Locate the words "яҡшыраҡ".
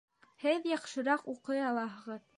0.71-1.29